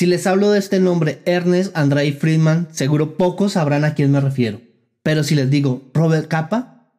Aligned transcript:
Si 0.00 0.06
les 0.06 0.26
hablo 0.26 0.50
de 0.50 0.58
este 0.58 0.80
nombre, 0.80 1.20
Ernest 1.26 1.76
Andrei 1.76 2.12
Friedman, 2.12 2.68
seguro 2.72 3.18
pocos 3.18 3.52
sabrán 3.52 3.84
a 3.84 3.92
quién 3.92 4.10
me 4.10 4.18
refiero. 4.18 4.62
Pero 5.02 5.22
si 5.24 5.34
les 5.34 5.50
digo 5.50 5.90
Robert 5.92 6.26
Capa, 6.26 6.90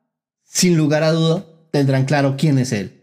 sin 0.44 0.78
lugar 0.78 1.02
a 1.02 1.12
duda 1.12 1.44
tendrán 1.72 2.06
claro 2.06 2.36
quién 2.38 2.60
es 2.60 2.72
él. 2.72 3.02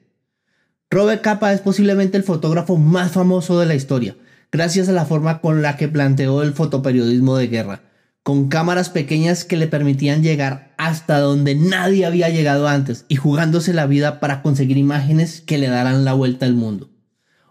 Robert 0.88 1.20
Capa 1.20 1.52
es 1.52 1.62
posiblemente 1.62 2.16
el 2.16 2.22
fotógrafo 2.22 2.76
más 2.76 3.10
famoso 3.10 3.58
de 3.58 3.66
la 3.66 3.74
historia, 3.74 4.14
gracias 4.52 4.88
a 4.88 4.92
la 4.92 5.04
forma 5.04 5.40
con 5.40 5.62
la 5.62 5.76
que 5.76 5.88
planteó 5.88 6.44
el 6.44 6.52
fotoperiodismo 6.52 7.36
de 7.36 7.48
guerra, 7.48 7.80
con 8.22 8.48
cámaras 8.48 8.90
pequeñas 8.90 9.44
que 9.44 9.56
le 9.56 9.66
permitían 9.66 10.22
llegar 10.22 10.74
hasta 10.78 11.18
donde 11.18 11.56
nadie 11.56 12.06
había 12.06 12.28
llegado 12.28 12.68
antes 12.68 13.04
y 13.08 13.16
jugándose 13.16 13.72
la 13.72 13.88
vida 13.88 14.20
para 14.20 14.42
conseguir 14.42 14.76
imágenes 14.76 15.40
que 15.40 15.58
le 15.58 15.66
darán 15.66 16.04
la 16.04 16.12
vuelta 16.12 16.46
al 16.46 16.54
mundo. 16.54 16.88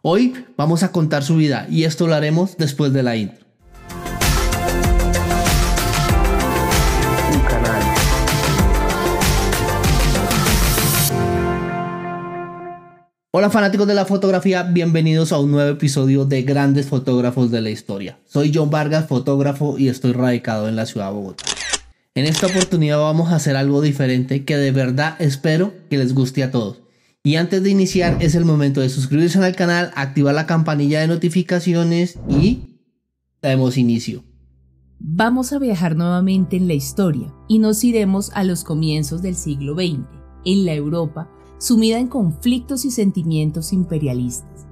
Hoy 0.10 0.46
vamos 0.55 0.84
a 0.84 0.94
contar 0.94 1.21
su 1.21 1.36
vida 1.36 1.68
y 1.70 1.84
esto 1.84 2.07
lo 2.07 2.16
haremos 2.16 2.56
después 2.56 2.94
de 2.94 3.04
la 3.04 3.18
intro. 3.18 3.46
Hola 13.32 13.50
fanáticos 13.50 13.86
de 13.86 13.96
la 13.96 14.06
fotografía, 14.06 14.64
bienvenidos 14.64 15.33
a 15.33 15.39
un 15.39 15.52
nuevo 15.52 15.71
episodio 15.71 16.24
de 16.24 16.44
Grandes 16.44 16.86
Fotógrafos 16.86 17.52
de 17.52 17.60
la 17.60 17.69
Historia. 17.69 18.18
Soy 18.24 18.54
John 18.55 18.69
Vargas, 18.69 19.08
fotógrafo 19.08 19.78
y 19.78 19.89
estoy 19.89 20.14
radicado 20.14 20.69
en 20.69 20.78
la 20.78 20.86
ciudad 20.86 21.08
de 21.08 21.16
Bogotá. 21.16 21.44
En 22.16 22.24
esta 22.28 22.47
oportunidad 22.47 23.00
vamos 23.00 23.33
a 23.33 23.36
hacer 23.36 23.58
algo 23.58 23.82
diferente 23.82 24.46
que 24.46 24.55
de 24.55 24.71
verdad 24.71 25.18
espero 25.19 25.74
que 25.89 25.97
les 25.97 26.14
guste 26.14 26.44
a 26.44 26.52
todos. 26.52 26.86
Y 27.28 27.36
antes 27.36 27.62
de 27.62 27.70
iniciar 27.70 28.16
es 28.22 28.36
el 28.36 28.46
momento 28.46 28.80
de 28.80 28.88
suscribirse 28.88 29.38
al 29.44 29.54
canal, 29.54 29.92
activar 29.96 30.34
la 30.34 30.46
campanilla 30.46 31.02
de 31.02 31.08
notificaciones 31.08 32.17
y 32.30 32.80
damos 33.42 33.78
inicio. 33.78 34.23
Vamos 34.98 35.52
a 35.52 35.59
viajar 35.59 35.98
nuevamente 35.98 36.56
en 36.56 36.69
la 36.69 36.73
historia 36.73 37.34
y 37.50 37.59
nos 37.59 37.84
iremos 37.84 38.31
a 38.34 38.45
los 38.45 38.64
comienzos 38.64 39.22
del 39.22 39.36
siglo 39.36 39.75
XX, 39.75 40.08
en 40.45 40.66
la 40.66 40.73
Europa, 40.73 41.30
sumida 41.58 42.00
en 42.00 42.08
conflictos 42.08 42.86
y 42.86 42.92
sentimientos 42.92 43.73
imperialistas. 43.73 44.66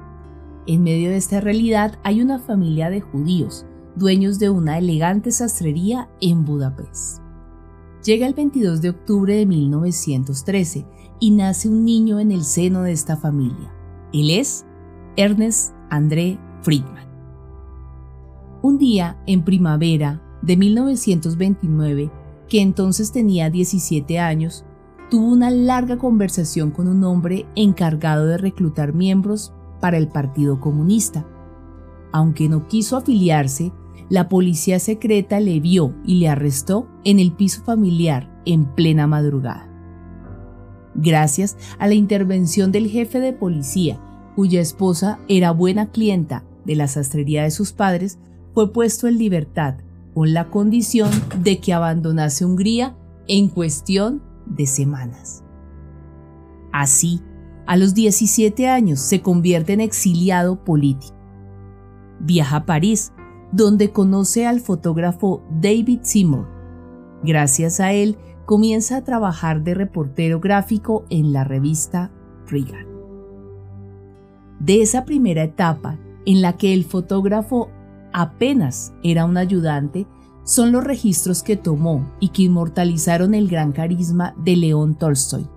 En 0.65 0.81
medio 0.81 1.09
de 1.09 1.17
esta 1.17 1.41
realidad 1.41 1.99
hay 2.05 2.21
una 2.21 2.39
familia 2.39 2.89
de 2.89 3.01
judíos, 3.01 3.65
dueños 3.97 4.39
de 4.39 4.49
una 4.49 4.77
elegante 4.77 5.31
sastrería 5.31 6.07
en 6.21 6.45
Budapest. 6.45 7.24
Llega 8.05 8.27
el 8.27 8.35
22 8.35 8.81
de 8.81 8.89
octubre 8.89 9.35
de 9.35 9.47
1913 9.47 10.85
y 11.19 11.31
nace 11.31 11.67
un 11.67 11.83
niño 11.83 12.19
en 12.19 12.31
el 12.31 12.43
seno 12.43 12.83
de 12.83 12.91
esta 12.91 13.17
familia. 13.17 13.73
Él 14.13 14.29
es 14.29 14.63
Ernest 15.15 15.73
André 15.89 16.37
Friedman. 16.61 17.07
Un 18.61 18.77
día, 18.77 19.17
en 19.25 19.43
primavera 19.43 20.21
de 20.43 20.55
1929, 20.55 22.11
que 22.47 22.61
entonces 22.61 23.11
tenía 23.11 23.49
17 23.49 24.19
años, 24.19 24.65
tuvo 25.09 25.31
una 25.31 25.49
larga 25.49 25.97
conversación 25.97 26.69
con 26.69 26.87
un 26.87 27.03
hombre 27.05 27.47
encargado 27.55 28.27
de 28.27 28.37
reclutar 28.37 28.93
miembros 28.93 29.51
para 29.81 29.97
el 29.97 30.09
Partido 30.09 30.59
Comunista. 30.59 31.25
Aunque 32.11 32.49
no 32.49 32.67
quiso 32.67 32.97
afiliarse, 32.97 33.71
la 34.09 34.29
policía 34.29 34.79
secreta 34.79 35.39
le 35.39 35.59
vio 35.59 35.95
y 36.05 36.15
le 36.15 36.29
arrestó 36.29 36.87
en 37.03 37.19
el 37.19 37.31
piso 37.31 37.63
familiar 37.63 38.31
en 38.45 38.65
plena 38.75 39.07
madrugada 39.07 39.75
gracias 40.95 41.57
a 41.77 41.87
la 41.87 41.93
intervención 41.93 42.71
del 42.71 42.87
jefe 42.87 43.19
de 43.19 43.33
policía, 43.33 43.99
cuya 44.35 44.61
esposa 44.61 45.19
era 45.27 45.51
buena 45.51 45.91
clienta 45.91 46.43
de 46.65 46.75
la 46.75 46.87
sastrería 46.87 47.43
de 47.43 47.51
sus 47.51 47.73
padres, 47.73 48.17
fue 48.53 48.71
puesto 48.73 49.07
en 49.07 49.17
libertad 49.17 49.75
con 50.13 50.33
la 50.33 50.49
condición 50.49 51.11
de 51.41 51.59
que 51.59 51.73
abandonase 51.73 52.45
Hungría 52.45 52.95
en 53.27 53.49
cuestión 53.49 54.23
de 54.45 54.65
semanas. 54.65 55.43
Así, 56.71 57.21
a 57.67 57.77
los 57.77 57.93
17 57.93 58.67
años 58.69 58.99
se 58.99 59.21
convierte 59.21 59.73
en 59.73 59.81
exiliado 59.81 60.63
político. 60.63 61.15
Viaja 62.19 62.57
a 62.57 62.65
París, 62.65 63.11
donde 63.55 63.91
conoce 63.91 64.45
al 64.45 64.59
fotógrafo 64.59 65.41
David 65.61 65.99
Seymour. 66.01 66.45
Gracias 67.23 67.79
a 67.79 67.93
él 67.93 68.17
comienza 68.45 68.97
a 68.97 69.03
trabajar 69.05 69.63
de 69.63 69.73
reportero 69.73 70.41
gráfico 70.41 71.05
en 71.09 71.31
la 71.31 71.45
revista 71.45 72.11
Regan. 72.47 72.85
De 74.59 74.81
esa 74.81 75.05
primera 75.05 75.43
etapa, 75.43 75.97
en 76.25 76.41
la 76.41 76.57
que 76.57 76.73
el 76.73 76.83
fotógrafo 76.83 77.69
apenas 78.11 78.93
era 79.03 79.23
un 79.23 79.37
ayudante, 79.37 80.05
son 80.43 80.73
los 80.73 80.83
registros 80.83 81.41
que 81.41 81.55
tomó 81.55 82.11
y 82.19 82.29
que 82.29 82.43
inmortalizaron 82.43 83.33
el 83.33 83.47
gran 83.47 83.71
carisma 83.71 84.35
de 84.37 84.57
León 84.57 84.95
Tolstoy, 84.95 85.47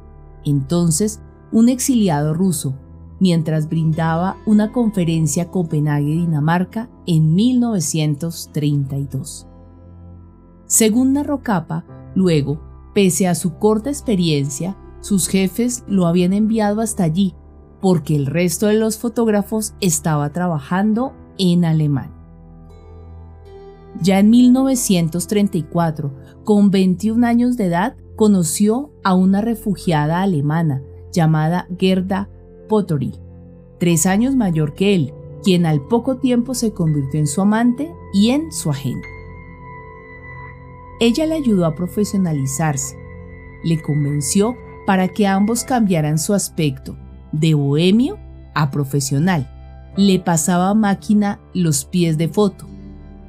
entonces 0.44 1.20
un 1.50 1.68
exiliado 1.68 2.32
ruso, 2.32 2.78
mientras 3.20 3.68
brindaba 3.68 4.38
una 4.46 4.72
conferencia 4.72 5.42
a 5.44 5.50
Copenhague, 5.50 6.12
Dinamarca, 6.12 6.90
en 7.06 7.34
1932. 7.34 9.46
Según 10.66 11.12
narró 11.14 11.42
Capa, 11.42 11.84
luego 12.14 12.68
Pese 12.98 13.28
a 13.28 13.36
su 13.36 13.58
corta 13.58 13.90
experiencia, 13.90 14.76
sus 15.00 15.28
jefes 15.28 15.84
lo 15.86 16.08
habían 16.08 16.32
enviado 16.32 16.80
hasta 16.80 17.04
allí 17.04 17.36
porque 17.80 18.16
el 18.16 18.26
resto 18.26 18.66
de 18.66 18.74
los 18.74 18.98
fotógrafos 18.98 19.74
estaba 19.80 20.32
trabajando 20.32 21.12
en 21.38 21.64
Alemania. 21.64 22.10
Ya 24.02 24.18
en 24.18 24.30
1934, 24.30 26.12
con 26.42 26.72
21 26.72 27.24
años 27.24 27.56
de 27.56 27.66
edad, 27.66 27.94
conoció 28.16 28.90
a 29.04 29.14
una 29.14 29.42
refugiada 29.42 30.22
alemana 30.22 30.82
llamada 31.12 31.68
Gerda 31.78 32.28
Pottery, 32.68 33.14
tres 33.78 34.06
años 34.06 34.36
mayor 34.36 34.74
que 34.74 34.94
él, 34.94 35.14
quien 35.42 35.66
al 35.66 35.80
poco 35.80 36.18
tiempo 36.18 36.54
se 36.54 36.72
convirtió 36.72 37.18
en 37.18 37.26
su 37.26 37.40
amante 37.40 37.92
y 38.12 38.30
en 38.30 38.52
su 38.52 38.70
agente. 38.70 39.08
Ella 41.00 41.26
le 41.26 41.34
ayudó 41.34 41.64
a 41.64 41.74
profesionalizarse, 41.74 42.96
le 43.64 43.80
convenció 43.80 44.56
para 44.86 45.08
que 45.08 45.26
ambos 45.26 45.64
cambiaran 45.64 46.18
su 46.18 46.34
aspecto 46.34 46.96
de 47.32 47.54
bohemio 47.54 48.18
a 48.54 48.70
profesional. 48.70 49.48
Le 49.96 50.18
pasaba 50.18 50.74
máquina 50.74 51.40
los 51.54 51.84
pies 51.84 52.18
de 52.18 52.28
foto. 52.28 52.66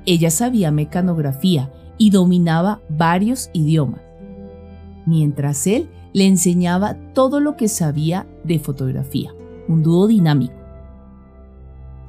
Ella 0.06 0.32
sabía 0.32 0.72
mecanografía 0.72 1.72
y 1.98 2.12
dominaba 2.12 2.82
varios 2.90 3.50
idiomas, 3.54 4.02
mientras 5.06 5.68
él 5.68 5.90
le 6.14 6.26
enseñaba 6.26 6.96
todo 7.14 7.40
lo 7.40 7.56
que 7.56 7.68
sabía 7.68 8.28
de 8.44 8.60
fotografía, 8.60 9.34
un 9.68 9.84
dúo 9.84 10.08
dinámico. 10.08 10.54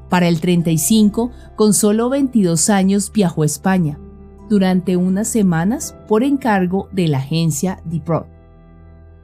Para 0.08 0.26
el 0.26 0.40
35, 0.40 1.30
con 1.56 1.72
solo 1.72 2.08
22 2.10 2.68
años, 2.70 3.12
viajó 3.12 3.42
a 3.42 3.46
España 3.46 3.98
durante 4.48 4.96
unas 4.96 5.28
semanas 5.28 5.94
por 6.08 6.24
encargo 6.24 6.88
de 6.90 7.06
la 7.06 7.18
agencia 7.18 7.80
DiPro. 7.84 8.26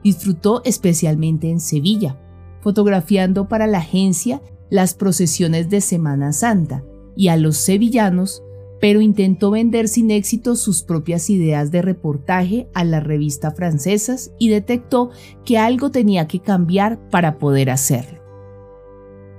Disfrutó 0.01 0.61
especialmente 0.63 1.51
en 1.51 1.59
Sevilla, 1.59 2.17
fotografiando 2.61 3.49
para 3.49 3.67
la 3.67 3.79
agencia 3.79 4.41
las 4.69 4.93
procesiones 4.93 5.69
de 5.69 5.81
Semana 5.81 6.31
Santa 6.31 6.83
y 7.17 7.27
a 7.27 7.35
los 7.35 7.57
sevillanos, 7.57 8.41
pero 8.79 9.01
intentó 9.01 9.51
vender 9.51 9.87
sin 9.87 10.11
éxito 10.11 10.55
sus 10.55 10.83
propias 10.83 11.29
ideas 11.29 11.71
de 11.71 11.81
reportaje 11.81 12.69
a 12.73 12.83
las 12.83 13.03
revistas 13.03 13.55
francesas 13.55 14.31
y 14.37 14.49
detectó 14.49 15.09
que 15.45 15.57
algo 15.57 15.91
tenía 15.91 16.27
que 16.27 16.39
cambiar 16.39 17.09
para 17.09 17.39
poder 17.39 17.69
hacerlo. 17.69 18.19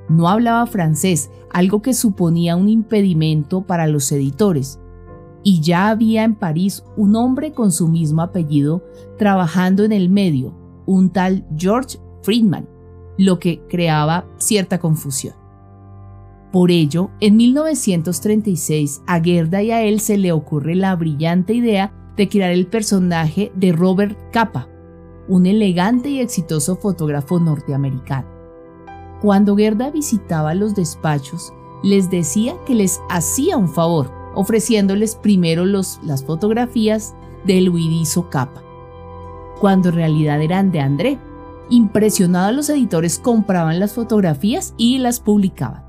No 0.08 0.28
hablaba 0.28 0.66
francés, 0.66 1.30
algo 1.50 1.82
que 1.82 1.94
suponía 1.94 2.56
un 2.56 2.68
impedimento 2.68 3.66
para 3.66 3.86
los 3.86 4.10
editores, 4.10 4.80
y 5.44 5.60
ya 5.60 5.88
había 5.88 6.24
en 6.24 6.34
París 6.34 6.84
un 6.96 7.14
hombre 7.14 7.52
con 7.52 7.70
su 7.72 7.88
mismo 7.88 8.22
apellido 8.22 8.84
trabajando 9.18 9.84
en 9.84 9.92
el 9.92 10.10
medio, 10.10 10.54
un 10.84 11.10
tal 11.10 11.46
George 11.56 11.98
Friedman, 12.22 12.68
lo 13.16 13.38
que 13.38 13.60
creaba 13.68 14.26
cierta 14.38 14.78
confusión. 14.78 15.37
Por 16.52 16.70
ello, 16.70 17.10
en 17.20 17.36
1936 17.36 19.02
a 19.06 19.20
Gerda 19.20 19.62
y 19.62 19.70
a 19.70 19.82
él 19.82 20.00
se 20.00 20.16
le 20.16 20.32
ocurre 20.32 20.74
la 20.74 20.96
brillante 20.96 21.52
idea 21.52 21.92
de 22.16 22.28
crear 22.28 22.50
el 22.50 22.66
personaje 22.66 23.52
de 23.54 23.72
Robert 23.72 24.16
Capa, 24.32 24.66
un 25.28 25.44
elegante 25.44 26.08
y 26.08 26.20
exitoso 26.20 26.76
fotógrafo 26.76 27.38
norteamericano. 27.38 28.26
Cuando 29.20 29.56
Gerda 29.56 29.90
visitaba 29.90 30.54
los 30.54 30.74
despachos, 30.74 31.52
les 31.82 32.08
decía 32.10 32.54
que 32.66 32.74
les 32.74 33.00
hacía 33.10 33.56
un 33.56 33.68
favor 33.68 34.10
ofreciéndoles 34.34 35.16
primero 35.16 35.66
las 35.66 36.24
fotografías 36.24 37.14
del 37.44 37.68
huidizo 37.68 38.30
capa, 38.30 38.62
cuando 39.60 39.90
en 39.90 39.96
realidad 39.96 40.40
eran 40.40 40.70
de 40.70 40.80
André. 40.80 41.18
Impresionados 41.70 42.54
los 42.54 42.70
editores 42.70 43.18
compraban 43.18 43.78
las 43.78 43.92
fotografías 43.92 44.74
y 44.78 44.98
las 44.98 45.20
publicaban. 45.20 45.87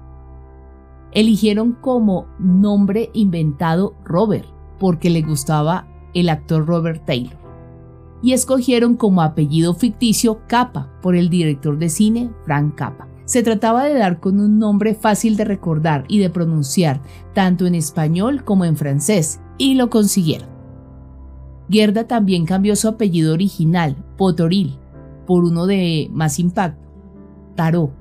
Eligieron 1.11 1.73
como 1.73 2.27
nombre 2.37 3.09
inventado 3.13 3.95
Robert, 4.03 4.47
porque 4.77 5.09
le 5.09 5.21
gustaba 5.21 5.87
el 6.13 6.29
actor 6.29 6.65
Robert 6.65 7.05
Taylor. 7.05 7.37
Y 8.21 8.33
escogieron 8.33 8.95
como 8.95 9.21
apellido 9.21 9.73
ficticio 9.73 10.41
Capa, 10.47 10.91
por 11.01 11.15
el 11.15 11.29
director 11.29 11.77
de 11.77 11.89
cine 11.89 12.29
Frank 12.45 12.75
Capa. 12.75 13.07
Se 13.25 13.43
trataba 13.43 13.83
de 13.83 13.93
dar 13.93 14.19
con 14.19 14.39
un 14.39 14.57
nombre 14.57 14.95
fácil 14.95 15.37
de 15.37 15.45
recordar 15.45 16.03
y 16.07 16.19
de 16.19 16.29
pronunciar, 16.29 17.01
tanto 17.33 17.67
en 17.67 17.75
español 17.75 18.43
como 18.43 18.65
en 18.65 18.75
francés, 18.75 19.39
y 19.57 19.75
lo 19.75 19.89
consiguieron. 19.89 20.49
Gerda 21.69 22.07
también 22.07 22.45
cambió 22.45 22.75
su 22.75 22.87
apellido 22.87 23.33
original, 23.33 23.95
Potoril, 24.17 24.77
por 25.27 25.43
uno 25.43 25.67
de 25.67 26.09
más 26.11 26.39
impacto, 26.39 26.83
Tarot. 27.55 27.98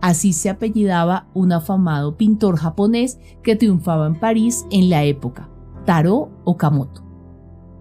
Así 0.00 0.32
se 0.32 0.48
apellidaba 0.48 1.28
un 1.34 1.52
afamado 1.52 2.16
pintor 2.16 2.56
japonés 2.56 3.18
que 3.42 3.56
triunfaba 3.56 4.06
en 4.06 4.18
París 4.18 4.64
en 4.70 4.88
la 4.88 5.04
época, 5.04 5.48
Taro 5.84 6.30
Okamoto. 6.44 7.10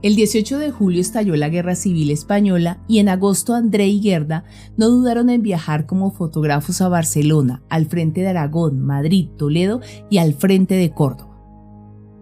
El 0.01 0.15
18 0.15 0.59
de 0.59 0.71
julio 0.71 1.01
estalló 1.01 1.35
la 1.35 1.49
Guerra 1.49 1.75
Civil 1.75 2.09
Española 2.09 2.81
y 2.87 2.99
en 2.99 3.09
agosto 3.09 3.53
André 3.53 3.87
y 3.87 4.01
Gerda 4.01 4.45
no 4.77 4.89
dudaron 4.89 5.29
en 5.29 5.41
viajar 5.41 5.85
como 5.85 6.11
fotógrafos 6.11 6.79
a 6.81 6.87
Barcelona, 6.87 7.63
al 7.69 7.85
frente 7.85 8.21
de 8.21 8.29
Aragón, 8.29 8.79
Madrid, 8.79 9.27
Toledo 9.37 9.81
y 10.09 10.19
al 10.19 10.33
frente 10.33 10.75
de 10.75 10.91
Córdoba. 10.91 11.29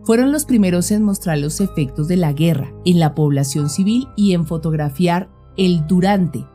Fueron 0.04 0.32
los 0.32 0.46
primeros 0.46 0.90
en 0.90 1.04
mostrar 1.04 1.38
los 1.38 1.62
efectos 1.62 2.08
de 2.08 2.18
la 2.18 2.34
guerra 2.34 2.72
en 2.86 3.00
la 3.00 3.14
población 3.14 3.70
civil 3.70 4.08
y 4.16 4.34
en 4.34 4.48
fotografiar 4.48 5.30
el 5.56 5.86
durante 5.86 6.46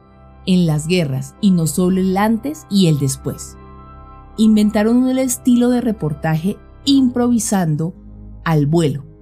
en 0.46 0.66
las 0.66 0.86
guerras 0.86 1.34
y 1.40 1.50
no 1.50 1.66
solo 1.66 2.00
el 2.00 2.16
antes 2.16 2.66
y 2.70 2.86
el 2.88 2.98
después. 2.98 3.56
Inventaron 4.36 4.96
un 4.96 5.18
estilo 5.18 5.68
de 5.68 5.80
reportaje 5.80 6.56
improvisando 6.84 7.94
al 8.44 8.66
vuelo 8.66 9.12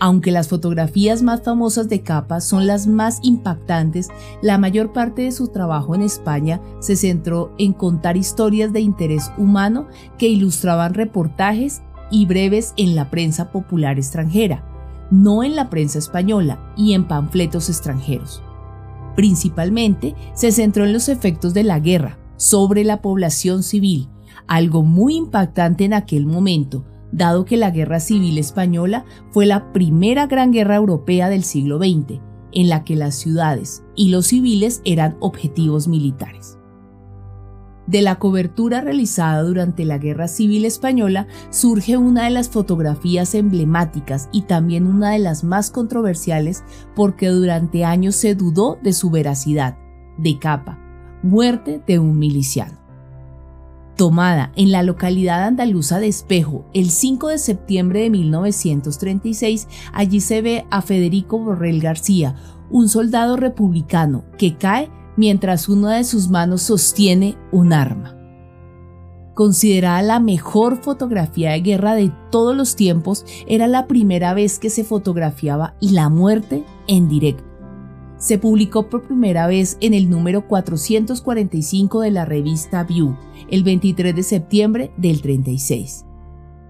aunque 0.00 0.32
las 0.32 0.48
fotografías 0.48 1.22
más 1.22 1.42
famosas 1.42 1.88
de 1.88 2.02
Capa 2.02 2.40
son 2.40 2.66
las 2.66 2.86
más 2.86 3.20
impactantes, 3.22 4.08
la 4.42 4.56
mayor 4.56 4.92
parte 4.92 5.22
de 5.22 5.30
su 5.30 5.48
trabajo 5.48 5.94
en 5.94 6.00
España 6.00 6.60
se 6.80 6.96
centró 6.96 7.54
en 7.58 7.74
contar 7.74 8.16
historias 8.16 8.72
de 8.72 8.80
interés 8.80 9.30
humano 9.36 9.86
que 10.18 10.28
ilustraban 10.28 10.94
reportajes 10.94 11.82
y 12.10 12.24
breves 12.24 12.72
en 12.78 12.96
la 12.96 13.10
prensa 13.10 13.52
popular 13.52 13.98
extranjera, 13.98 14.64
no 15.10 15.44
en 15.44 15.54
la 15.54 15.68
prensa 15.68 15.98
española 15.98 16.72
y 16.76 16.94
en 16.94 17.06
panfletos 17.06 17.68
extranjeros. 17.68 18.42
Principalmente 19.16 20.14
se 20.34 20.52
centró 20.52 20.84
en 20.84 20.92
los 20.92 21.08
efectos 21.08 21.54
de 21.54 21.64
la 21.64 21.80
guerra 21.80 22.18
sobre 22.36 22.84
la 22.84 23.02
población 23.02 23.62
civil, 23.62 24.08
algo 24.46 24.82
muy 24.82 25.16
impactante 25.16 25.84
en 25.84 25.94
aquel 25.94 26.26
momento, 26.26 26.84
dado 27.12 27.44
que 27.44 27.56
la 27.56 27.70
Guerra 27.70 28.00
Civil 28.00 28.38
Española 28.38 29.04
fue 29.30 29.46
la 29.46 29.72
primera 29.72 30.26
gran 30.26 30.52
guerra 30.52 30.76
europea 30.76 31.28
del 31.28 31.44
siglo 31.44 31.78
XX, 31.78 32.20
en 32.52 32.68
la 32.68 32.84
que 32.84 32.96
las 32.96 33.16
ciudades 33.16 33.82
y 33.96 34.10
los 34.10 34.28
civiles 34.28 34.80
eran 34.84 35.16
objetivos 35.20 35.88
militares. 35.88 36.59
De 37.90 38.02
la 38.02 38.20
cobertura 38.20 38.82
realizada 38.82 39.42
durante 39.42 39.84
la 39.84 39.98
Guerra 39.98 40.28
Civil 40.28 40.64
Española 40.64 41.26
surge 41.50 41.96
una 41.96 42.22
de 42.22 42.30
las 42.30 42.48
fotografías 42.48 43.34
emblemáticas 43.34 44.28
y 44.30 44.42
también 44.42 44.86
una 44.86 45.10
de 45.10 45.18
las 45.18 45.42
más 45.42 45.72
controversiales 45.72 46.62
porque 46.94 47.30
durante 47.30 47.84
años 47.84 48.14
se 48.14 48.36
dudó 48.36 48.78
de 48.80 48.92
su 48.92 49.10
veracidad, 49.10 49.76
de 50.18 50.38
capa, 50.38 50.78
muerte 51.24 51.82
de 51.84 51.98
un 51.98 52.16
miliciano. 52.16 52.78
Tomada 53.96 54.52
en 54.54 54.70
la 54.70 54.84
localidad 54.84 55.42
andaluza 55.42 55.98
de 55.98 56.06
Espejo 56.06 56.66
el 56.72 56.90
5 56.90 57.26
de 57.26 57.38
septiembre 57.38 58.02
de 58.02 58.10
1936, 58.10 59.66
allí 59.92 60.20
se 60.20 60.42
ve 60.42 60.64
a 60.70 60.80
Federico 60.80 61.40
Borrell 61.40 61.80
García, 61.80 62.36
un 62.70 62.88
soldado 62.88 63.36
republicano 63.36 64.22
que 64.38 64.56
cae 64.56 64.88
mientras 65.20 65.68
una 65.68 65.98
de 65.98 66.04
sus 66.04 66.28
manos 66.28 66.62
sostiene 66.62 67.36
un 67.52 67.72
arma. 67.72 68.16
Considerada 69.34 70.02
la 70.02 70.18
mejor 70.18 70.82
fotografía 70.82 71.52
de 71.52 71.60
guerra 71.60 71.94
de 71.94 72.10
todos 72.30 72.56
los 72.56 72.74
tiempos, 72.74 73.24
era 73.46 73.68
la 73.68 73.86
primera 73.86 74.34
vez 74.34 74.58
que 74.58 74.70
se 74.70 74.82
fotografiaba 74.82 75.76
la 75.80 76.08
muerte 76.08 76.64
en 76.88 77.08
directo 77.08 77.44
se 78.20 78.36
publicó 78.36 78.90
por 78.90 79.02
primera 79.02 79.46
vez 79.46 79.78
en 79.80 79.94
el 79.94 80.10
número 80.10 80.46
445 80.46 82.02
de 82.02 82.10
la 82.10 82.26
revista 82.26 82.84
View, 82.84 83.16
el 83.50 83.64
23 83.64 84.14
de 84.14 84.22
septiembre 84.22 84.92
del 84.98 85.22
36. 85.22 86.04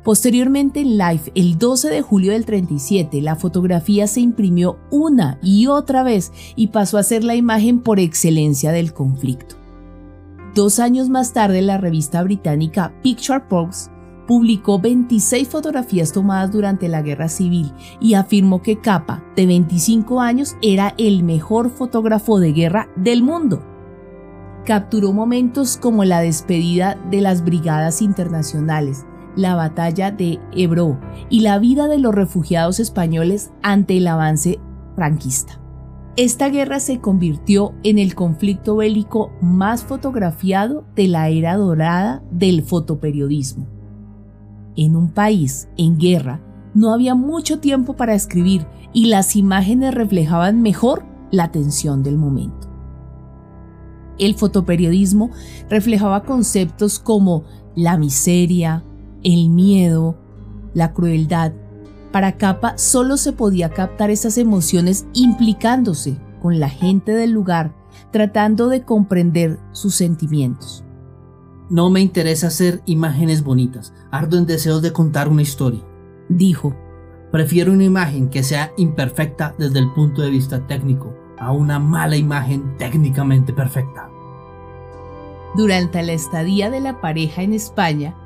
Posteriormente 0.03 0.81
en 0.81 0.97
Life, 0.97 1.31
el 1.35 1.59
12 1.59 1.91
de 1.91 2.01
julio 2.01 2.33
del 2.33 2.47
37, 2.47 3.21
la 3.21 3.37
fotografía 3.37 4.07
se 4.07 4.21
imprimió 4.21 4.79
una 4.91 5.39
y 5.43 5.67
otra 5.67 6.03
vez 6.03 6.33
y 6.57 6.69
pasó 6.69 6.97
a 6.97 7.03
ser 7.03 7.23
la 7.23 7.35
imagen 7.35 7.81
por 7.81 8.01
excelencia 8.01 8.73
del 8.73 8.95
conflicto. 8.95 9.57
Dos 10.55 10.81
años 10.81 11.11
más 11.11 11.33
tarde, 11.35 11.61
la 11.61 11.77
revista 11.77 12.23
británica 12.23 12.95
Picture 13.03 13.43
Books 13.49 13.91
publicó 14.27 14.81
26 14.81 15.49
fotografías 15.49 16.13
tomadas 16.13 16.51
durante 16.51 16.89
la 16.89 17.03
guerra 17.03 17.29
civil 17.29 17.73
y 18.01 18.15
afirmó 18.15 18.63
que 18.63 18.81
Capa, 18.81 19.23
de 19.37 19.45
25 19.45 20.21
años, 20.21 20.57
era 20.63 20.95
el 20.99 21.25
mejor 21.25 21.69
fotógrafo 21.69 22.41
de 22.41 22.53
guerra 22.53 22.89
del 22.97 23.23
mundo. 23.23 23.63
Capturó 24.65 25.13
momentos 25.13 25.77
como 25.77 26.05
la 26.05 26.21
despedida 26.21 26.97
de 27.11 27.21
las 27.21 27.45
brigadas 27.45 28.03
internacionales, 28.03 29.05
la 29.37 29.55
batalla 29.55 30.11
de 30.11 30.39
Ebro 30.53 31.01
y 31.29 31.41
la 31.41 31.59
vida 31.59 31.89
de 31.89 31.99
los 31.99 32.15
refugiados 32.15 32.81
españoles 32.81 33.53
ante 33.63 33.97
el 33.97 34.07
avance 34.07 34.59
franquista. 34.97 35.61
Esta 36.17 36.49
guerra 36.49 36.81
se 36.81 37.01
convirtió 37.01 37.73
en 37.83 37.99
el 37.99 38.15
conflicto 38.15 38.77
bélico 38.77 39.31
más 39.41 39.85
fotografiado 39.85 40.85
de 40.95 41.09
la 41.09 41.29
era 41.29 41.57
dorada 41.57 42.23
del 42.31 42.63
fotoperiodismo 42.63 43.67
en 44.77 44.97
un 44.97 45.11
país 45.11 45.69
en 45.77 45.99
guerra, 45.99 46.41
no 46.75 46.93
había 46.95 47.15
mucho 47.15 47.61
tiempo 47.61 47.97
para 47.97 48.15
escribir 48.15 48.67
y 48.93 49.07
las 49.07 49.37
imágenes 49.37 49.95
reflejaban 49.95 50.63
mejor 50.63 51.05
la 51.31 51.51
tensión 51.51 52.03
del 52.03 52.17
momento. 52.17 52.69
El 54.19 54.35
fotoperiodismo 54.35 55.31
reflejaba 55.69 56.25
conceptos 56.25 56.99
como 56.99 57.45
la 57.75 57.97
miseria, 57.97 58.85
el 59.23 59.51
miedo, 59.51 60.17
la 60.75 60.93
crueldad. 60.93 61.53
Para 62.13 62.37
Capa 62.37 62.77
solo 62.77 63.17
se 63.17 63.33
podía 63.33 63.71
captar 63.71 64.11
esas 64.11 64.39
emociones 64.39 65.07
implicándose 65.13 66.19
con 66.41 66.59
la 66.59 66.69
gente 66.69 67.13
del 67.13 67.31
lugar, 67.31 67.75
tratando 68.11 68.69
de 68.69 68.83
comprender 68.83 69.59
sus 69.73 69.95
sentimientos. 69.95 70.85
No 71.69 71.89
me 71.89 72.01
interesa 72.01 72.49
hacer 72.49 72.83
imágenes 72.87 73.45
bonitas, 73.45 73.95
ardo 74.11 74.39
en 74.39 74.47
deseos 74.47 74.83
de 74.83 74.93
contar 74.93 75.29
una 75.29 75.43
historia. 75.43 75.85
Dijo, 76.29 76.75
prefiero 77.31 77.73
una 77.73 77.85
imagen 77.85 78.29
que 78.29 78.43
sea 78.43 78.73
imperfecta 78.77 79.55
desde 79.57 79.79
el 79.79 79.93
punto 79.93 80.23
de 80.23 80.31
vista 80.31 80.67
técnico 80.67 81.15
a 81.39 81.53
una 81.53 81.79
mala 81.79 82.17
imagen 82.17 82.77
técnicamente 82.77 83.53
perfecta. 83.53 84.11
Durante 85.57 86.03
la 86.03 86.13
estadía 86.13 86.71
de 86.71 86.81
la 86.81 87.01
pareja 87.01 87.43
en 87.43 87.53
España, 87.53 88.17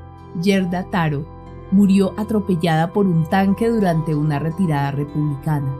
Gerda 0.42 0.90
Taro 0.90 1.26
murió 1.70 2.14
atropellada 2.16 2.92
por 2.92 3.06
un 3.06 3.28
tanque 3.28 3.68
durante 3.68 4.14
una 4.14 4.38
retirada 4.38 4.90
republicana. 4.92 5.74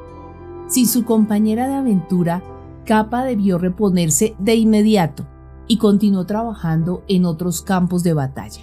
Sin 0.68 0.86
su 0.86 1.04
compañera 1.04 1.68
de 1.68 1.74
aventura, 1.74 2.42
Capa 2.84 3.24
debió 3.24 3.58
reponerse 3.58 4.34
de 4.38 4.56
inmediato 4.56 5.26
y 5.66 5.78
continuó 5.78 6.26
trabajando 6.26 7.02
en 7.08 7.24
otros 7.24 7.62
campos 7.62 8.02
de 8.02 8.12
batalla. 8.12 8.62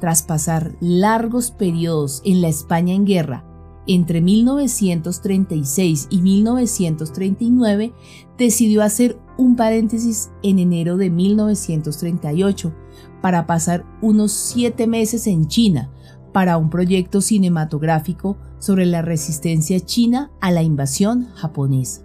Tras 0.00 0.22
pasar 0.22 0.74
largos 0.80 1.50
periodos 1.50 2.20
en 2.24 2.42
la 2.42 2.48
España 2.48 2.94
en 2.94 3.04
guerra, 3.04 3.44
entre 3.86 4.20
1936 4.20 6.08
y 6.10 6.22
1939, 6.22 7.92
decidió 8.38 8.82
hacer 8.82 9.18
un 9.36 9.56
paréntesis 9.56 10.30
en 10.42 10.58
enero 10.58 10.96
de 10.96 11.10
1938 11.10 12.72
para 13.20 13.46
pasar 13.46 13.84
unos 14.00 14.32
siete 14.32 14.86
meses 14.86 15.26
en 15.26 15.48
China 15.48 15.90
para 16.32 16.58
un 16.58 16.68
proyecto 16.68 17.20
cinematográfico 17.20 18.36
sobre 18.58 18.86
la 18.86 19.02
resistencia 19.02 19.78
china 19.80 20.32
a 20.40 20.50
la 20.50 20.62
invasión 20.62 21.28
japonesa. 21.34 22.02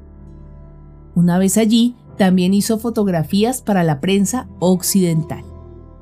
Una 1.16 1.40
vez 1.40 1.58
allí, 1.58 1.96
también 2.16 2.54
hizo 2.54 2.78
fotografías 2.78 3.62
para 3.62 3.84
la 3.84 4.00
prensa 4.00 4.48
occidental. 4.60 5.44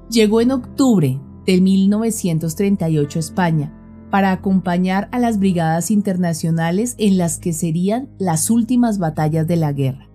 Llegó 0.10 0.42
en 0.42 0.52
octubre 0.52 1.20
de 1.46 1.62
1938 1.62 3.18
a 3.18 3.22
España 3.22 3.74
para 4.10 4.32
acompañar 4.32 5.08
a 5.12 5.20
las 5.20 5.40
brigadas 5.40 5.90
internacionales 5.92 6.96
en 6.98 7.18
las 7.18 7.38
que 7.38 7.54
serían 7.54 8.10
las 8.18 8.50
últimas 8.50 8.98
batallas 8.98 9.48
de 9.48 9.56
la 9.56 9.72
guerra. 9.74 10.07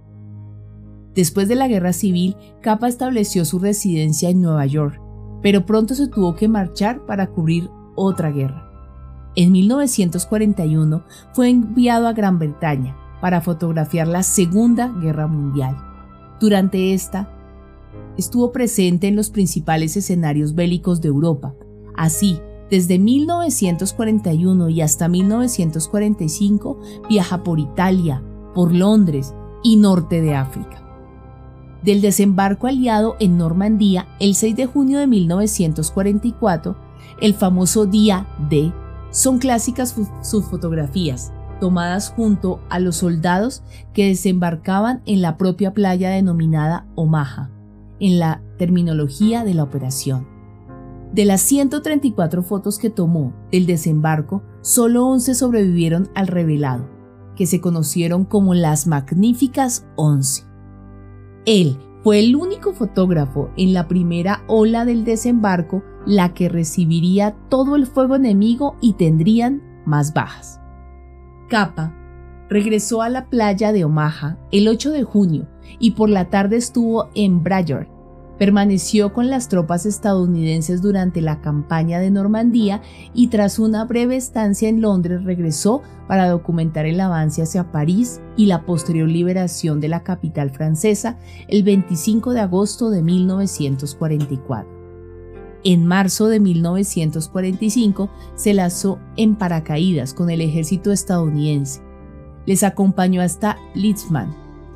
Después 1.15 1.49
de 1.49 1.57
la 1.57 1.69
guerra 1.69 1.93
civil, 1.93 2.37
Capa 2.61 2.89
estableció 2.89 3.45
su 3.45 3.59
residencia 3.59 4.31
en 4.31 4.41
Nueva 4.41 4.67
York 4.67 5.03
pero 5.43 5.67
pronto 5.67 5.95
se 5.95 6.07
tuvo 6.07 6.35
que 6.37 6.49
marchar 6.49 7.05
para 7.05 7.27
cubrir 7.27 7.69
otra 7.97 8.31
guerra. 8.31 8.71
En 9.35 9.53
1941 9.53 11.05
fue 11.35 11.51
enviado 11.51 12.07
a 12.07 12.13
Gran 12.13 12.39
Bretaña 12.39 12.97
para 13.21 13.41
fotografiar 13.41 14.07
la 14.07 14.23
Segunda 14.23 14.89
Guerra 14.89 15.27
Mundial. 15.27 15.77
Durante 16.41 16.95
esta, 16.95 17.29
estuvo 18.17 18.53
presente 18.53 19.09
en 19.09 19.17
los 19.17 19.31
principales 19.31 19.97
escenarios 19.97 20.55
bélicos 20.55 21.01
de 21.01 21.09
Europa. 21.09 21.55
Así, 21.97 22.39
desde 22.71 22.99
1941 22.99 24.69
y 24.71 24.81
hasta 24.81 25.09
1945 25.09 26.81
viaja 27.09 27.43
por 27.43 27.59
Italia, 27.59 28.23
por 28.55 28.73
Londres 28.73 29.35
y 29.63 29.77
norte 29.77 30.21
de 30.21 30.35
África. 30.35 30.82
Del 31.83 32.01
desembarco 32.01 32.69
aliado 32.69 33.17
en 33.19 33.37
Normandía 33.37 34.07
el 34.21 34.37
6 34.37 34.55
de 34.55 34.67
junio 34.67 35.01
de 35.01 35.09
1944, 35.09 36.77
el 37.21 37.35
famoso 37.35 37.87
Día 37.87 38.29
D, 38.49 38.73
son 39.11 39.39
clásicas 39.39 39.97
sus 40.23 40.45
fotografías, 40.45 41.33
tomadas 41.61 42.11
junto 42.11 42.61
a 42.71 42.79
los 42.79 42.97
soldados 42.97 43.63
que 43.93 44.07
desembarcaban 44.07 45.03
en 45.07 45.23
la 45.23 45.37
propia 45.37 45.75
playa 45.75 46.11
denominada 46.11 46.87
Omaha, 46.95 47.51
en 47.99 48.19
la 48.21 48.43
terminología 48.59 49.45
de 49.45 49.55
la 49.55 49.65
operación. 49.65 50.29
De 51.13 51.25
las 51.25 51.41
134 51.43 52.43
fotos 52.43 52.79
que 52.79 52.91
tomó 52.91 53.35
del 53.51 53.67
desembarco, 53.67 54.43
solo 54.63 55.07
11 55.07 55.35
sobrevivieron 55.35 56.11
al 56.15 56.29
revelado, 56.29 56.89
que 57.37 57.47
se 57.47 57.61
conocieron 57.61 58.25
como 58.25 58.55
las 58.55 58.87
Magníficas 58.87 59.85
11. 59.97 60.52
Él 61.45 61.79
fue 62.03 62.21
el 62.21 62.37
único 62.37 62.73
fotógrafo 62.73 63.51
en 63.57 63.75
la 63.75 63.89
primera 63.89 64.43
ola 64.47 64.85
del 64.85 65.05
desembarco 65.05 65.83
la 66.07 66.35
que 66.35 66.49
recibiría 66.49 67.37
todo 67.49 67.77
el 67.77 67.87
fuego 67.87 68.17
enemigo 68.17 68.77
y 68.81 68.95
tendrían 68.95 69.63
más 69.85 70.13
bajas. 70.13 70.61
Capa 71.49 71.95
regresó 72.49 73.03
a 73.03 73.09
la 73.09 73.29
playa 73.31 73.73
de 73.73 73.85
Omaha 73.85 74.39
el 74.51 74.69
8 74.69 74.91
de 74.91 75.05
junio 75.05 75.49
y 75.79 75.93
por 75.93 76.11
la 76.11 76.29
tarde 76.29 76.57
estuvo 76.57 77.09
en 77.15 77.43
Brayard, 77.43 77.89
Permaneció 78.43 79.13
con 79.13 79.31
las 79.31 79.47
tropas 79.47 79.87
estadounidenses 79.87 80.83
durante 80.83 81.21
la 81.21 81.41
campaña 81.41 82.01
de 82.01 82.11
Normandía 82.11 82.83
y 83.15 83.29
tras 83.29 83.61
una 83.61 83.85
breve 83.85 84.17
estancia 84.17 84.69
en 84.69 84.81
Londres 84.81 85.23
regresó 85.23 85.83
para 86.09 86.29
documentar 86.29 86.85
el 86.85 86.99
avance 86.99 87.41
hacia 87.41 87.71
París 87.71 88.21
y 88.37 88.47
la 88.47 88.67
posterior 88.67 89.09
liberación 89.09 89.79
de 89.81 89.87
la 89.87 90.03
capital 90.03 90.51
francesa 90.51 91.19
el 91.47 91.63
25 91.63 92.33
de 92.33 92.41
agosto 92.41 92.91
de 92.91 93.03
1944. 93.03 94.69
En 95.63 95.87
marzo 95.87 96.27
de 96.27 96.41
1945 96.41 98.11
se 98.35 98.55
lanzó 98.55 98.99
en 99.17 99.37
paracaídas 99.37 100.15
con 100.15 100.31
el 100.31 100.41
ejército 100.41 100.91
estadounidense. 100.91 101.81
Les 102.47 102.65
acompañó 102.65 103.23
hasta 103.23 103.57
Litzmann, 103.77 104.35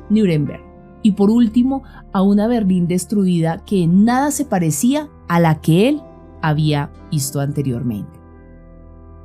Nuremberg 0.09 0.66
y 1.01 1.11
por 1.11 1.29
último 1.29 1.83
a 2.13 2.21
una 2.21 2.47
Berlín 2.47 2.87
destruida 2.87 3.63
que 3.65 3.83
en 3.83 4.05
nada 4.05 4.31
se 4.31 4.45
parecía 4.45 5.09
a 5.27 5.39
la 5.39 5.61
que 5.61 5.89
él 5.89 6.01
había 6.41 6.91
visto 7.11 7.39
anteriormente. 7.39 8.17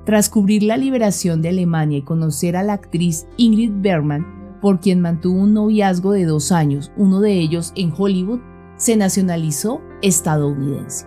Tras 0.04 0.28
cubrir 0.28 0.64
la 0.64 0.76
liberación 0.76 1.42
de 1.42 1.50
Alemania 1.50 1.98
y 1.98 2.02
conocer 2.02 2.56
a 2.56 2.62
la 2.62 2.72
actriz 2.72 3.26
Ingrid 3.36 3.72
Bergman, 3.74 4.58
por 4.60 4.80
quien 4.80 5.00
mantuvo 5.00 5.40
un 5.40 5.54
noviazgo 5.54 6.12
de 6.12 6.24
dos 6.24 6.52
años, 6.52 6.92
uno 6.96 7.20
de 7.20 7.34
ellos 7.34 7.72
en 7.76 7.92
Hollywood, 7.96 8.40
se 8.76 8.96
nacionalizó 8.96 9.80
estadounidense. 10.02 11.06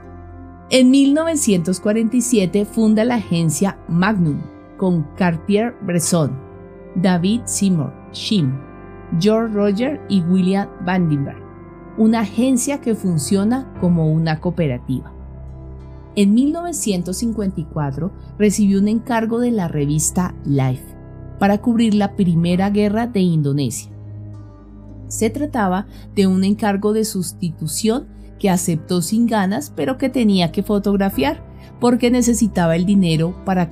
En 0.69 0.89
1947 0.91 2.65
funda 2.65 3.03
la 3.03 3.15
agencia 3.15 3.77
Magnum 3.87 4.41
con 4.77 5.03
Cartier-Bresson, 5.15 6.31
David 6.95 7.41
Seymour 7.45 7.93
Shim, 8.13 8.64
George 9.19 9.53
Roger 9.53 10.01
y 10.09 10.21
William 10.21 10.67
Vandenberg, 10.83 11.41
una 11.97 12.21
agencia 12.21 12.81
que 12.81 12.95
funciona 12.95 13.71
como 13.79 14.11
una 14.11 14.39
cooperativa. 14.39 15.13
En 16.15 16.33
1954 16.33 18.11
recibió 18.37 18.79
un 18.79 18.87
encargo 18.87 19.39
de 19.39 19.51
la 19.51 19.67
revista 19.67 20.33
Life 20.45 20.83
para 21.39 21.61
cubrir 21.61 21.93
la 21.93 22.15
Primera 22.15 22.69
Guerra 22.69 23.07
de 23.07 23.19
Indonesia. 23.19 23.91
Se 25.07 25.29
trataba 25.29 25.87
de 26.15 26.27
un 26.27 26.43
encargo 26.43 26.93
de 26.93 27.05
sustitución 27.05 28.07
que 28.39 28.49
aceptó 28.49 29.01
sin 29.01 29.27
ganas 29.27 29.71
pero 29.75 29.97
que 29.97 30.09
tenía 30.09 30.51
que 30.51 30.63
fotografiar 30.63 31.45
porque 31.79 32.09
necesitaba 32.09 32.75
el 32.75 32.85
dinero 32.85 33.35
para 33.45 33.71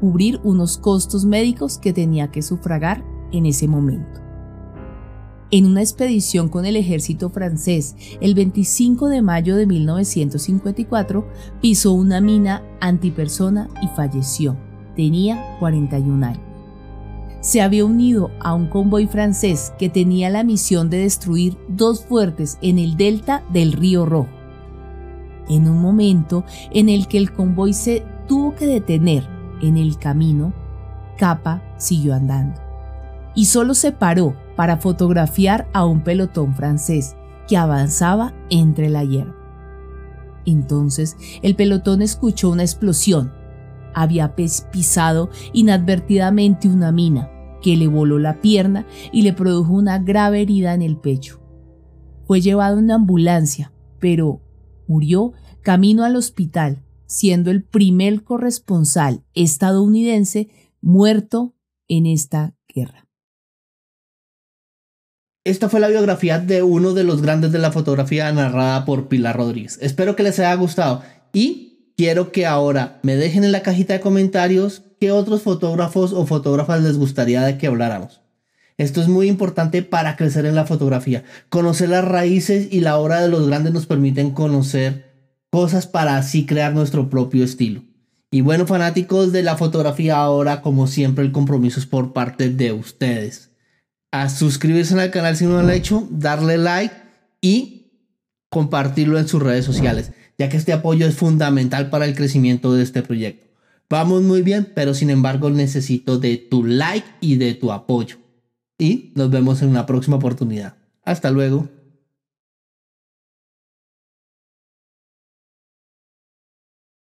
cubrir 0.00 0.40
unos 0.44 0.76
costos 0.76 1.24
médicos 1.24 1.78
que 1.78 1.92
tenía 1.92 2.30
que 2.30 2.42
sufragar 2.42 3.04
en 3.32 3.46
ese 3.46 3.66
momento 3.66 4.23
en 5.56 5.66
una 5.66 5.82
expedición 5.82 6.48
con 6.48 6.66
el 6.66 6.74
ejército 6.74 7.30
francés 7.30 7.94
el 8.20 8.34
25 8.34 9.08
de 9.08 9.22
mayo 9.22 9.54
de 9.54 9.68
1954, 9.68 11.28
pisó 11.60 11.92
una 11.92 12.20
mina 12.20 12.64
antipersona 12.80 13.68
y 13.80 13.86
falleció. 13.86 14.56
Tenía 14.96 15.56
41 15.60 16.26
años. 16.26 16.40
Se 17.38 17.62
había 17.62 17.84
unido 17.84 18.32
a 18.40 18.52
un 18.52 18.66
convoy 18.66 19.06
francés 19.06 19.72
que 19.78 19.88
tenía 19.88 20.28
la 20.28 20.42
misión 20.42 20.90
de 20.90 20.98
destruir 20.98 21.56
dos 21.68 22.04
fuertes 22.04 22.58
en 22.60 22.80
el 22.80 22.96
delta 22.96 23.44
del 23.52 23.74
río 23.74 24.06
Rojo. 24.06 24.30
En 25.48 25.68
un 25.68 25.80
momento 25.80 26.44
en 26.72 26.88
el 26.88 27.06
que 27.06 27.18
el 27.18 27.32
convoy 27.32 27.74
se 27.74 28.04
tuvo 28.26 28.56
que 28.56 28.66
detener 28.66 29.28
en 29.62 29.76
el 29.76 29.98
camino, 29.98 30.52
Capa 31.16 31.62
siguió 31.76 32.12
andando 32.12 32.60
y 33.36 33.44
solo 33.44 33.74
se 33.74 33.92
paró 33.92 34.34
para 34.56 34.76
fotografiar 34.78 35.68
a 35.72 35.84
un 35.84 36.02
pelotón 36.02 36.54
francés 36.54 37.16
que 37.48 37.56
avanzaba 37.56 38.34
entre 38.50 38.88
la 38.88 39.04
hierba. 39.04 39.34
Entonces 40.46 41.16
el 41.42 41.56
pelotón 41.56 42.02
escuchó 42.02 42.50
una 42.50 42.62
explosión. 42.62 43.32
Había 43.94 44.34
pisado 44.34 45.30
inadvertidamente 45.52 46.68
una 46.68 46.92
mina 46.92 47.30
que 47.62 47.76
le 47.76 47.88
voló 47.88 48.18
la 48.18 48.40
pierna 48.40 48.86
y 49.12 49.22
le 49.22 49.32
produjo 49.32 49.72
una 49.72 49.98
grave 49.98 50.42
herida 50.42 50.74
en 50.74 50.82
el 50.82 50.96
pecho. 50.96 51.40
Fue 52.26 52.40
llevado 52.40 52.78
en 52.78 52.84
una 52.84 52.96
ambulancia, 52.96 53.72
pero 54.00 54.42
murió 54.86 55.32
camino 55.62 56.04
al 56.04 56.16
hospital, 56.16 56.82
siendo 57.06 57.50
el 57.50 57.62
primer 57.64 58.22
corresponsal 58.24 59.24
estadounidense 59.32 60.48
muerto 60.80 61.54
en 61.88 62.06
esta 62.06 62.54
guerra. 62.68 63.03
Esta 65.46 65.68
fue 65.68 65.78
la 65.78 65.88
biografía 65.88 66.38
de 66.38 66.62
uno 66.62 66.94
de 66.94 67.04
los 67.04 67.20
grandes 67.20 67.52
de 67.52 67.58
la 67.58 67.70
fotografía 67.70 68.32
narrada 68.32 68.86
por 68.86 69.08
Pilar 69.08 69.36
Rodríguez. 69.36 69.78
Espero 69.82 70.16
que 70.16 70.22
les 70.22 70.38
haya 70.38 70.54
gustado 70.54 71.02
y 71.34 71.92
quiero 71.98 72.32
que 72.32 72.46
ahora 72.46 72.98
me 73.02 73.14
dejen 73.14 73.44
en 73.44 73.52
la 73.52 73.60
cajita 73.60 73.92
de 73.92 74.00
comentarios 74.00 74.84
qué 74.98 75.12
otros 75.12 75.42
fotógrafos 75.42 76.14
o 76.14 76.24
fotógrafas 76.24 76.82
les 76.82 76.96
gustaría 76.96 77.42
de 77.42 77.58
que 77.58 77.66
habláramos. 77.66 78.22
Esto 78.78 79.02
es 79.02 79.08
muy 79.08 79.28
importante 79.28 79.82
para 79.82 80.16
crecer 80.16 80.46
en 80.46 80.54
la 80.54 80.64
fotografía. 80.64 81.24
Conocer 81.50 81.90
las 81.90 82.06
raíces 82.06 82.68
y 82.70 82.80
la 82.80 82.96
obra 82.96 83.20
de 83.20 83.28
los 83.28 83.46
grandes 83.46 83.74
nos 83.74 83.84
permiten 83.84 84.30
conocer 84.30 85.12
cosas 85.50 85.86
para 85.86 86.16
así 86.16 86.46
crear 86.46 86.72
nuestro 86.72 87.10
propio 87.10 87.44
estilo. 87.44 87.82
Y 88.30 88.40
bueno, 88.40 88.66
fanáticos 88.66 89.30
de 89.30 89.42
la 89.42 89.58
fotografía, 89.58 90.16
ahora 90.16 90.62
como 90.62 90.86
siempre 90.86 91.22
el 91.22 91.32
compromiso 91.32 91.80
es 91.80 91.84
por 91.84 92.14
parte 92.14 92.48
de 92.48 92.72
ustedes 92.72 93.50
a 94.14 94.28
suscribirse 94.28 94.98
al 95.00 95.10
canal 95.10 95.36
si 95.36 95.44
no 95.44 95.54
lo 95.54 95.58
han 95.58 95.70
hecho, 95.70 96.06
darle 96.08 96.56
like 96.56 96.94
y 97.40 97.90
compartirlo 98.48 99.18
en 99.18 99.26
sus 99.26 99.42
redes 99.42 99.64
sociales, 99.64 100.12
ya 100.38 100.48
que 100.48 100.56
este 100.56 100.72
apoyo 100.72 101.08
es 101.08 101.16
fundamental 101.16 101.90
para 101.90 102.04
el 102.04 102.14
crecimiento 102.14 102.72
de 102.72 102.84
este 102.84 103.02
proyecto. 103.02 103.48
Vamos 103.90 104.22
muy 104.22 104.42
bien, 104.42 104.70
pero 104.72 104.94
sin 104.94 105.10
embargo 105.10 105.50
necesito 105.50 106.16
de 106.16 106.36
tu 106.36 106.64
like 106.64 107.08
y 107.20 107.38
de 107.38 107.54
tu 107.54 107.72
apoyo. 107.72 108.18
Y 108.78 109.12
nos 109.16 109.30
vemos 109.30 109.62
en 109.62 109.70
una 109.70 109.84
próxima 109.84 110.18
oportunidad. 110.18 110.76
Hasta 111.04 111.32
luego. 111.32 111.68